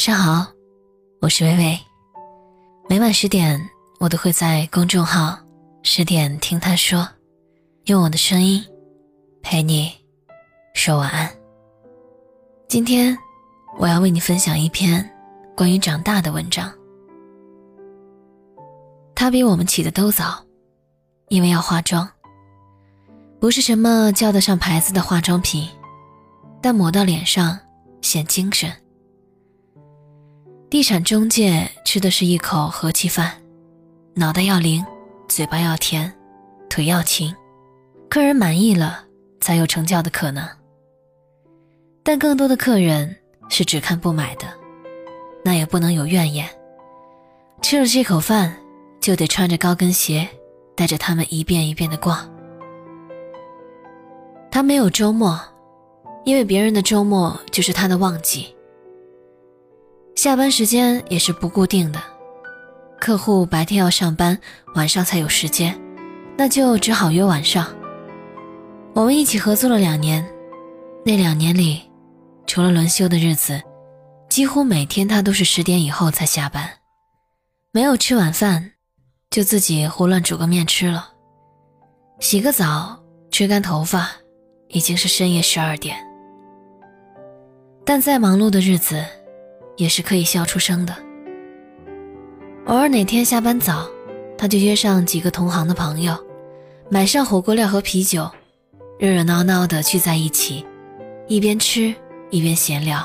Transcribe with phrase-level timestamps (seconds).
[0.00, 0.50] 晚上好，
[1.20, 1.78] 我是微微。
[2.88, 3.60] 每晚十点，
[3.98, 5.38] 我都会在公众号
[5.84, 7.06] “十点听他说”，
[7.84, 8.64] 用我的声音
[9.42, 9.92] 陪你
[10.72, 11.30] 说晚安。
[12.66, 13.14] 今天
[13.78, 15.06] 我要为你分享一篇
[15.54, 16.72] 关于长大的文章。
[19.14, 20.42] 他比我们起的都早，
[21.28, 22.08] 因为要化妆，
[23.38, 25.68] 不是什么叫得上牌子的化妆品，
[26.62, 27.60] 但抹到脸上
[28.00, 28.72] 显精神。
[30.70, 33.32] 地产中介吃的是一口和气饭，
[34.14, 34.86] 脑袋要灵，
[35.28, 36.10] 嘴巴要甜，
[36.68, 37.34] 腿要勤，
[38.08, 39.04] 客人满意了
[39.40, 40.48] 才有成交的可能。
[42.04, 43.16] 但更多的客人
[43.48, 44.46] 是只看不买的，
[45.44, 46.48] 那也不能有怨言。
[47.60, 48.56] 吃了这口饭，
[49.00, 50.28] 就得穿着高跟鞋，
[50.76, 52.32] 带着他们一遍一遍的逛。
[54.52, 55.36] 他没有周末，
[56.24, 58.54] 因为别人的周末就是他的旺季。
[60.14, 61.98] 下班时间也是不固定的，
[63.00, 64.38] 客户白天要上班，
[64.74, 65.80] 晚上才有时间，
[66.36, 67.66] 那就只好约晚上。
[68.92, 70.28] 我们一起合作了两年，
[71.06, 71.82] 那两年里，
[72.46, 73.62] 除了轮休的日子，
[74.28, 76.68] 几乎每天他都是十点以后才下班，
[77.72, 78.72] 没有吃晚饭，
[79.30, 81.08] 就自己胡乱煮个面吃了，
[82.18, 84.10] 洗个澡，吹干头发，
[84.68, 85.96] 已经是深夜十二点。
[87.86, 89.02] 但再忙碌的日子。
[89.80, 90.94] 也是可以笑出声的。
[92.66, 93.88] 偶尔哪天下班早，
[94.36, 96.14] 他就约上几个同行的朋友，
[96.90, 98.30] 买上火锅料和啤酒，
[98.98, 100.66] 热热闹闹的聚在一起，
[101.26, 101.94] 一边吃
[102.28, 103.02] 一边闲聊。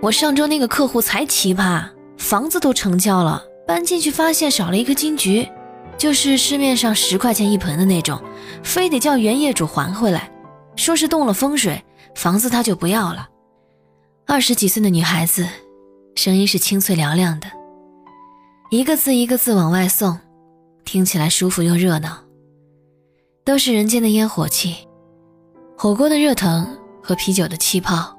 [0.00, 1.84] 我上周那个客户才奇葩，
[2.16, 5.50] 房子都成交了，搬进去发现少了一颗金桔，
[5.98, 8.22] 就是市面上十块钱一盆的那种，
[8.62, 10.30] 非得叫原业主还回来，
[10.76, 11.82] 说是动了风水，
[12.14, 13.28] 房子他就不要了。
[14.28, 15.46] 二十几岁的女孩子，
[16.16, 17.46] 声音是清脆嘹亮的，
[18.70, 20.18] 一个字一个字往外送，
[20.84, 22.18] 听起来舒服又热闹。
[23.44, 24.88] 都是人间的烟火气，
[25.78, 28.18] 火锅的热腾和啤酒的气泡，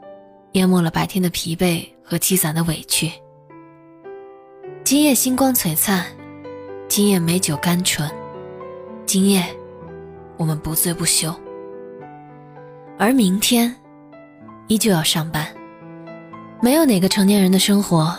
[0.53, 3.11] 淹没了白天的疲惫和积攒的委屈。
[4.85, 6.05] 今夜星光璀璨，
[6.87, 8.09] 今夜美酒甘醇，
[9.05, 9.43] 今夜
[10.37, 11.35] 我们不醉不休。
[12.97, 13.75] 而明天，
[14.67, 15.45] 依旧要上班。
[16.59, 18.15] 没有哪个成年人的生活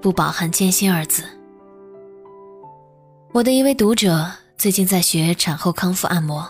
[0.00, 1.22] 不饱含艰辛二字。
[3.32, 6.48] 我的一位读者最近在学产后康复按摩，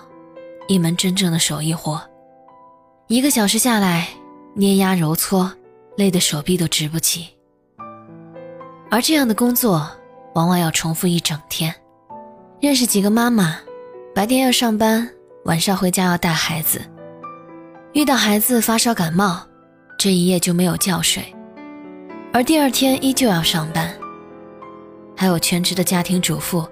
[0.69, 2.01] 一门真正的手艺活，
[3.09, 4.09] 一个小时下来，
[4.55, 5.53] 捏压揉搓，
[5.97, 7.29] 累得手臂都直不起。
[8.89, 9.91] 而这样的工作
[10.35, 11.75] 往往要重复一整天。
[12.61, 13.59] 认识几个妈妈，
[14.15, 15.09] 白天要上班，
[15.45, 16.81] 晚上回家要带孩子，
[17.95, 19.45] 遇到孩子发烧感冒。
[20.03, 21.23] 这一夜就没有觉睡，
[22.33, 23.89] 而第二天依旧要上班。
[25.17, 26.69] 还有全职的家庭主妇，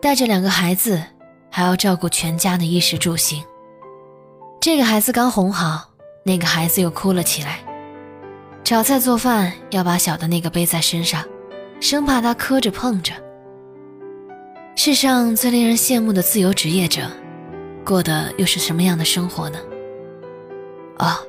[0.00, 1.02] 带着两个孩子，
[1.50, 3.42] 还要照顾全家的衣食住行。
[4.60, 5.90] 这个孩子刚哄好，
[6.22, 7.58] 那个孩子又哭了起来。
[8.62, 11.24] 炒菜做饭要把小的那个背在身上，
[11.80, 13.12] 生怕他磕着碰着。
[14.76, 17.02] 世上最令人羡慕的自由职业者，
[17.84, 19.58] 过的又是什么样的生活呢？
[21.00, 21.26] 哦。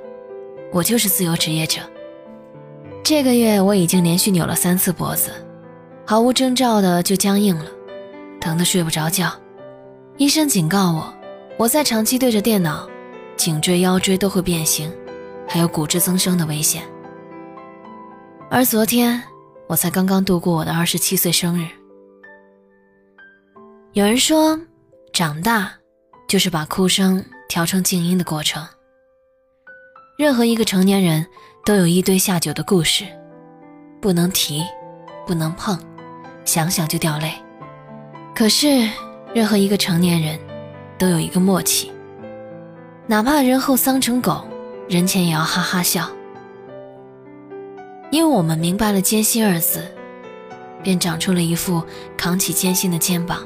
[0.71, 1.81] 我就是自由职业者。
[3.03, 5.31] 这个月我已经连续扭了三次脖子，
[6.05, 7.65] 毫无征兆的就僵硬了，
[8.39, 9.31] 疼得睡不着觉。
[10.17, 11.13] 医生警告我，
[11.57, 12.87] 我再长期对着电脑，
[13.35, 14.91] 颈椎、腰椎都会变形，
[15.47, 16.83] 还有骨质增生的危险。
[18.49, 19.21] 而昨天
[19.67, 21.67] 我才刚刚度过我的二十七岁生日。
[23.93, 24.57] 有人说，
[25.11, 25.73] 长大
[26.27, 28.65] 就是把哭声调成静音的过程。
[30.21, 31.25] 任何一个成年人
[31.65, 33.03] 都有一堆下酒的故事，
[33.99, 34.63] 不能提，
[35.25, 35.75] 不能碰，
[36.45, 37.33] 想想就掉泪。
[38.35, 38.87] 可是，
[39.33, 40.39] 任何一个成年人
[40.95, 41.91] 都有一个默契，
[43.07, 44.45] 哪怕人后丧成狗，
[44.87, 46.07] 人前也要哈哈笑。
[48.11, 49.83] 因为我们明白了“艰辛”二字，
[50.83, 51.83] 便长出了一副
[52.15, 53.39] 扛起艰辛的肩膀。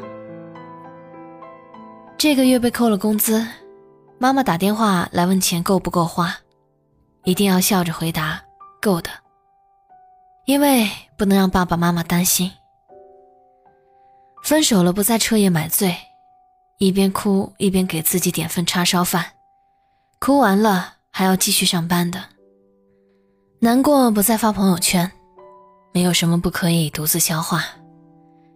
[2.18, 3.48] 这个月被扣了工资，
[4.18, 6.36] 妈妈打电话来问钱够不够花。
[7.26, 8.42] 一定要笑着回答，
[8.82, 9.10] 够的。
[10.46, 10.88] 因为
[11.18, 12.52] 不能让爸爸妈妈担心。
[14.44, 15.96] 分手了，不再彻夜买醉，
[16.78, 19.26] 一边哭一边给自己点份叉烧饭，
[20.20, 22.24] 哭完了还要继续上班的。
[23.60, 25.12] 难过不再发朋友圈，
[25.92, 27.64] 没有什么不可以独自消化，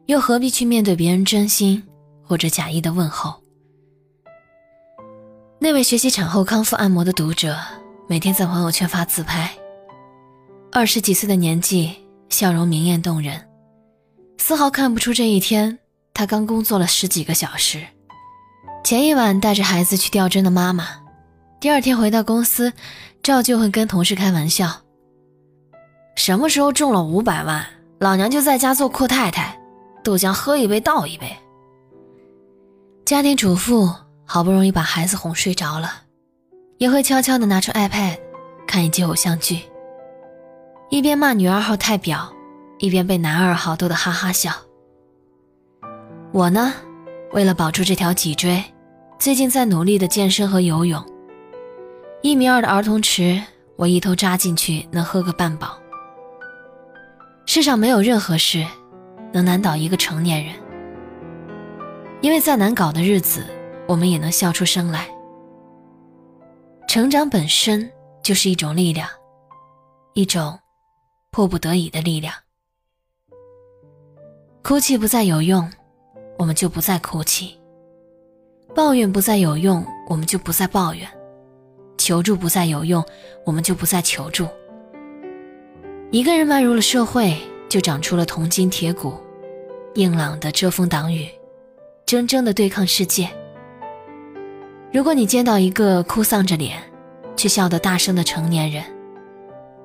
[0.05, 1.83] 又何必去面对别人真心
[2.23, 3.41] 或者假意的问候？
[5.57, 7.57] 那位学习产后康复按摩的读者。
[8.09, 9.51] 每天在朋友圈发自拍，
[10.71, 11.95] 二十几岁的年纪，
[12.29, 13.47] 笑容明艳动人，
[14.39, 15.77] 丝毫看不出这一天
[16.11, 17.85] 他刚工作了十几个小时。
[18.83, 20.87] 前一晚带着孩子去吊针的妈妈，
[21.59, 22.73] 第二天回到公司，
[23.21, 24.71] 照旧会跟同事开玩笑
[26.17, 27.63] ：“什么时候中了五百万，
[27.99, 29.55] 老娘就在家做阔太太，
[30.03, 31.31] 豆浆喝一杯倒一杯。”
[33.05, 33.93] 家庭主妇
[34.25, 35.91] 好不容易把孩子哄睡着了，
[36.79, 38.17] 也会悄悄地拿出 iPad
[38.65, 39.59] 看一集偶像剧，
[40.89, 42.21] 一边骂女二号太婊，
[42.77, 44.49] 一边被男二号逗得哈哈笑。
[46.31, 46.73] 我呢？
[47.33, 48.63] 为了保住这条脊椎，
[49.19, 51.03] 最近在努力的健身和游泳。
[52.21, 53.43] 一米二的儿童池，
[53.75, 55.77] 我一头扎进去能喝个半饱。
[57.45, 58.65] 世上没有任何事
[59.33, 60.55] 能难倒一个成年人，
[62.21, 63.45] 因为再难搞的日子，
[63.85, 65.09] 我们也能笑出声来。
[66.89, 67.87] 成长本身
[68.23, 69.07] 就是一种力量，
[70.15, 70.57] 一种
[71.29, 72.33] 迫不得已的力量。
[74.63, 75.71] 哭泣不再有用。
[76.39, 77.55] 我们就不再哭泣，
[78.73, 81.07] 抱怨不再有用，我们就不再抱怨；
[81.95, 83.05] 求助不再有用，
[83.45, 84.47] 我们就不再求助。
[86.09, 87.37] 一个人迈入了社会，
[87.69, 89.15] 就长出了铜筋铁骨，
[89.93, 91.29] 硬朗的遮风挡雨，
[92.07, 93.29] 铮铮的对抗世界。
[94.91, 96.81] 如果你见到一个哭丧着脸
[97.35, 98.83] 却笑得大声的成年人，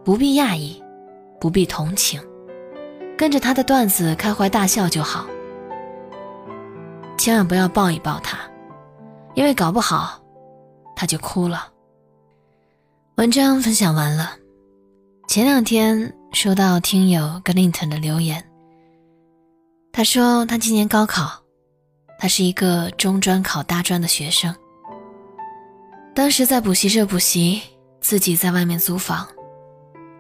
[0.03, 0.83] 不必讶异，
[1.39, 2.19] 不必同情，
[3.17, 5.27] 跟着他的段子开怀大笑就好。
[7.19, 8.39] 千万不要抱一抱他，
[9.35, 10.21] 因为搞不好
[10.97, 11.69] 他就哭了。
[13.17, 14.33] 文章分享完了，
[15.29, 18.43] 前两天收到听友 Glinton 的留言，
[19.93, 21.31] 他说他今年高考，
[22.19, 24.53] 他是一个中专考大专的学生，
[26.15, 27.61] 当时在补习社补习，
[28.01, 29.27] 自己在外面租房，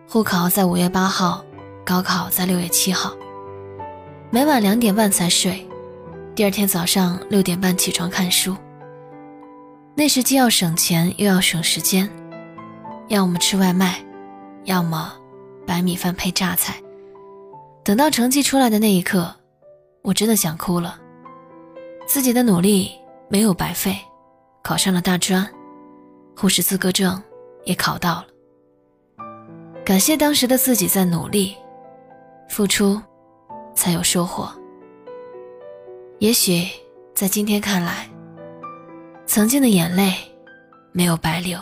[0.08, 1.44] 户考在五月八号，
[1.86, 3.14] 高考在六月七号，
[4.28, 5.64] 每晚两点半才睡。
[6.34, 8.56] 第二天早上六点半起床看书。
[9.94, 12.10] 那时既要省钱又要省时间，
[13.06, 14.04] 要么吃外卖，
[14.64, 15.14] 要么
[15.64, 16.74] 白米饭配榨菜。
[17.84, 19.32] 等到成绩出来的那一刻，
[20.02, 20.98] 我真的想哭了。
[22.04, 22.90] 自己的努力
[23.28, 23.96] 没有白费，
[24.60, 25.48] 考上了大专，
[26.36, 27.22] 护士资格证
[27.64, 28.26] 也考到了。
[29.84, 31.54] 感谢当时的自己在努力，
[32.48, 33.00] 付出，
[33.74, 34.50] 才有收获。
[36.18, 36.66] 也许
[37.14, 38.08] 在今天看来，
[39.26, 40.14] 曾经的眼泪
[40.92, 41.58] 没有白流。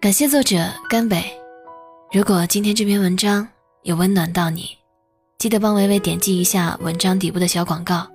[0.00, 0.56] 感谢作者
[0.88, 1.24] 甘北。
[2.12, 3.48] 如果今天这篇文章
[3.82, 4.76] 有温暖到你，
[5.38, 8.06] 记得帮维维点击一下文章底部的小广告。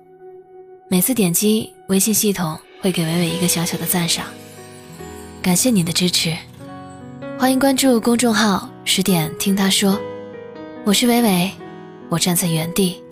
[0.88, 4.26] 每次点击，微信系统会给维维一个小小的赞赏。
[5.42, 6.36] 感谢你的支持，
[7.38, 9.98] 欢迎关注公众号“十点听他说”。
[10.84, 11.50] 我是伟伟，
[12.10, 13.02] 我站在原地。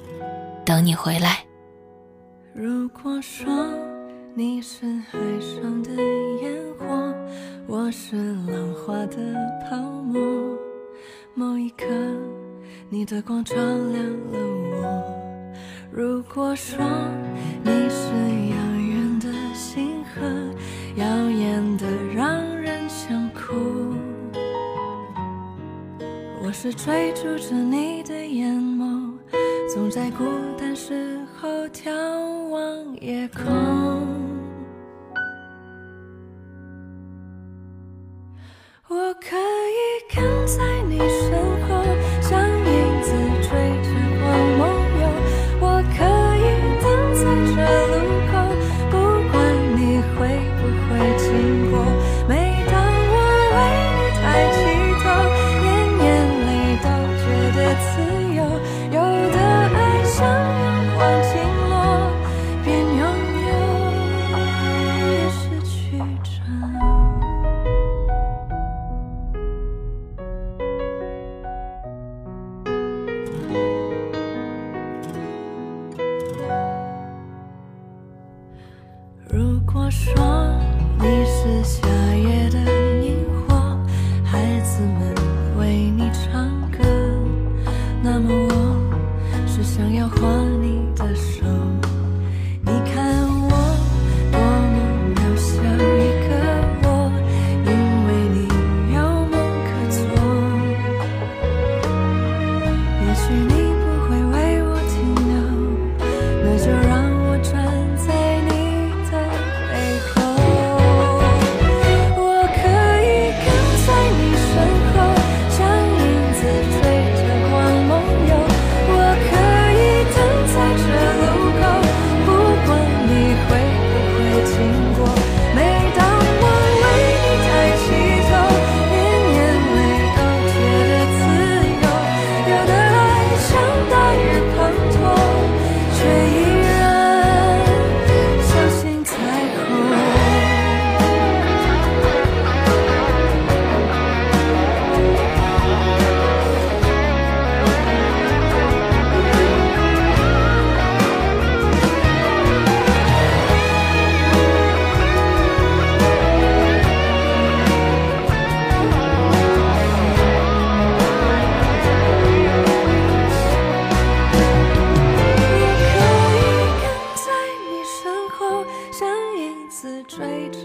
[0.62, 1.42] 等你回来。
[2.52, 3.66] 如果说
[4.34, 5.90] 你是海上的
[6.42, 7.14] 烟火，
[7.66, 9.16] 我是浪花的
[9.64, 10.20] 泡沫，
[11.34, 11.86] 某一刻
[12.90, 14.38] 你的光照亮了
[14.72, 15.02] 我。
[15.90, 16.78] 如果说
[17.64, 17.70] 你
[26.78, 27.87] 追逐着你。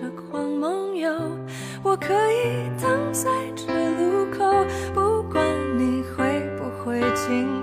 [0.04, 1.10] 的狂梦游，
[1.82, 5.42] 我可以等在这路口，不管
[5.78, 7.63] 你会不会经